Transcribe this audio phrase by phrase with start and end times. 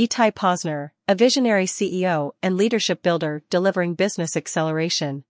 [0.00, 5.24] Itai Pazner, a visionary CEO and leadership builder delivering business acceleration.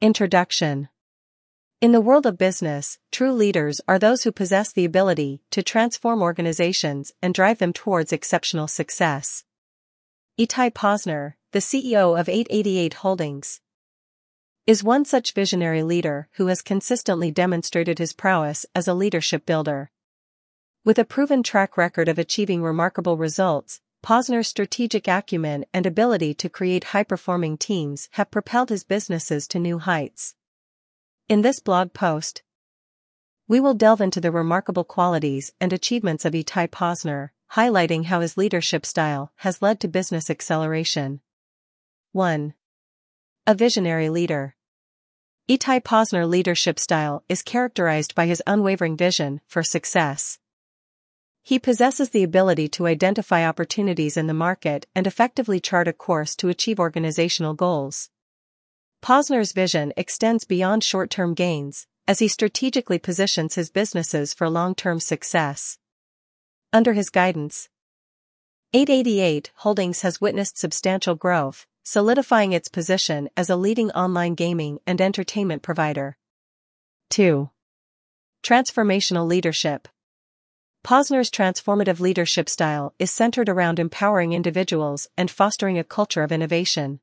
[0.00, 0.88] Introduction
[1.82, 6.22] In the world of business, true leaders are those who possess the ability to transform
[6.22, 9.44] organizations and drive them towards exceptional success.
[10.40, 13.60] Itai Pazner, the CEO of 888 Holdings,
[14.66, 19.90] is one such visionary leader who has consistently demonstrated his prowess as a leadership builder.
[20.86, 26.48] With a proven track record of achieving remarkable results, Pazner's strategic acumen and ability to
[26.48, 30.36] create high-performing teams have propelled his businesses to new heights.
[31.28, 32.44] In this blog post,
[33.48, 38.36] we will delve into the remarkable qualities and achievements of Itai Pazner, highlighting how his
[38.36, 41.20] leadership style has led to business acceleration.
[42.12, 42.54] 1.
[43.44, 44.54] A visionary leader.
[45.48, 50.38] Itai Pazner leadership style is characterized by his unwavering vision for success.
[51.46, 56.34] He possesses the ability to identify opportunities in the market and effectively chart a course
[56.34, 58.10] to achieve organizational goals.
[59.00, 65.78] Pazner's vision extends beyond short-term gains, as he strategically positions his businesses for long-term success.
[66.72, 67.68] Under his guidance,
[68.72, 75.00] 888 Holdings has witnessed substantial growth, solidifying its position as a leading online gaming and
[75.00, 76.16] entertainment provider.
[77.10, 77.50] 2.
[78.42, 79.86] Transformational leadership.
[80.86, 87.00] Pazner's transformative leadership style is centered around empowering individuals and fostering a culture of innovation.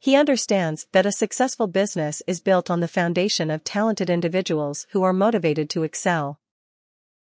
[0.00, 5.04] He understands that a successful business is built on the foundation of talented individuals who
[5.04, 6.40] are motivated to excel.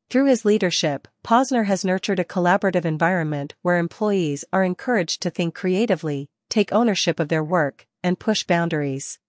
[0.10, 5.56] Through his leadership, Pazner has nurtured a collaborative environment where employees are encouraged to think
[5.56, 9.20] creatively, take ownership of their work, and push boundaries.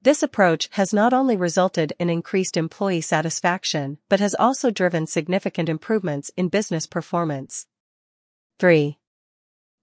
[0.00, 5.68] This approach has not only resulted in increased employee satisfaction but has also driven significant
[5.68, 7.66] improvements in business performance.
[8.60, 8.96] 3.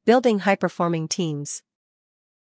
[0.05, 1.63] Building high-performing teams.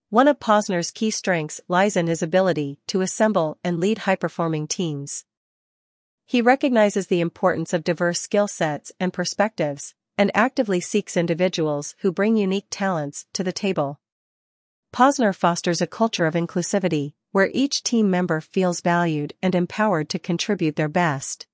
[0.10, 5.26] One of Pazner's key strengths lies in his ability to assemble and lead high-performing teams.
[6.26, 12.12] He recognizes the importance of diverse skill sets and perspectives, and actively seeks individuals who
[12.12, 14.00] bring unique talents to the table.
[14.94, 20.20] Pazner fosters a culture of inclusivity, where each team member feels valued and empowered to
[20.20, 21.46] contribute their best.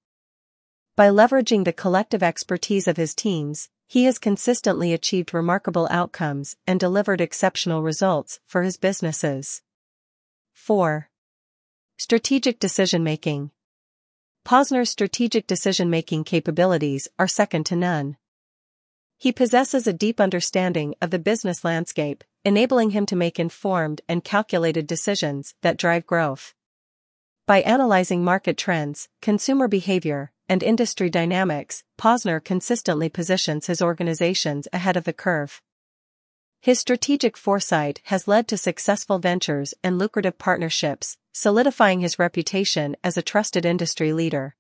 [0.96, 6.80] By leveraging the collective expertise of his teams, he has consistently achieved remarkable outcomes and
[6.80, 9.62] delivered exceptional results for his businesses.
[10.54, 11.10] 4.
[11.98, 13.52] Strategic Decision Making
[14.46, 18.16] Pazner's strategic decision-making capabilities are second to none.
[19.18, 24.24] He possesses a deep understanding of the business landscape, enabling him to make informed and
[24.24, 26.54] calculated decisions that drive growth.
[27.48, 34.98] By analyzing market trends, consumer behavior, and industry dynamics, Pazner consistently positions his organizations ahead
[34.98, 35.62] of the curve.
[36.60, 43.18] His strategic foresight has led to successful ventures and lucrative partnerships, solidifying his reputation as
[43.18, 44.56] a trusted industry leader.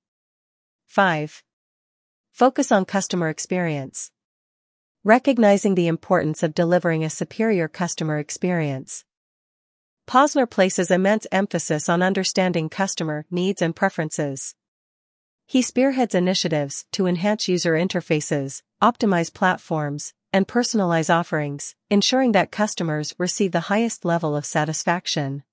[0.85, 1.43] 5.
[2.31, 4.11] Focus on customer experience.
[5.07, 9.05] Recognizing the importance of delivering a superior customer experience.
[10.07, 14.55] Pazner places immense emphasis on understanding customer needs and preferences.
[15.45, 23.13] He spearheads initiatives to enhance user interfaces, optimize platforms, and personalize offerings, ensuring that customers
[23.19, 25.43] receive the highest level of satisfaction.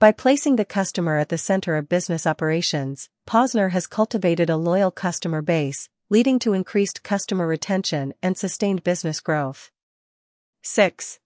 [0.00, 4.90] By placing the customer at the center of business operations, Pazner has cultivated a loyal
[4.90, 9.70] customer base, leading to increased customer retention and sustained business growth.
[10.62, 11.18] 6.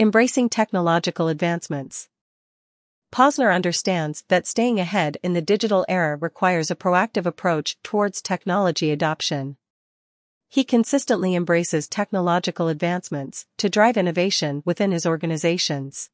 [0.00, 2.08] Embracing technological advancements.
[3.12, 8.90] Pazner understands that staying ahead in the digital era requires a proactive approach towards technology
[8.90, 9.56] adoption.
[10.48, 16.10] He consistently embraces technological advancements to drive innovation within his organizations.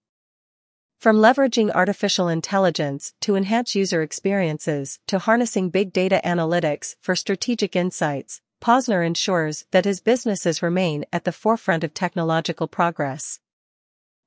[1.00, 7.74] From leveraging artificial intelligence to enhance user experiences to harnessing big data analytics for strategic
[7.74, 13.40] insights, Pazner ensures that his businesses remain at the forefront of technological progress.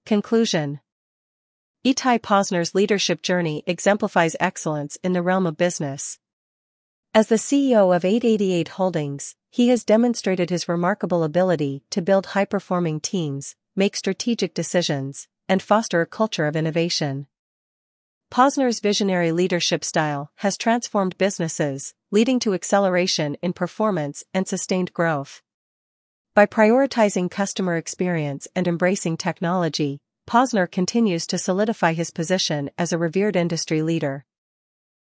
[0.08, 0.80] Conclusion
[1.86, 6.18] Itai Pazner's leadership journey exemplifies excellence in the realm of business.
[7.14, 13.02] As the CEO of 888 Holdings, he has demonstrated his remarkable ability to build high-performing
[13.02, 17.28] teams, make strategic decisions, and foster a culture of innovation.
[18.32, 25.44] Pazner's visionary leadership style has transformed businesses, leading to acceleration in performance and sustained growth.
[26.34, 32.98] By prioritizing customer experience and embracing technology, Pazner continues to solidify his position as a
[32.98, 34.26] revered industry leader.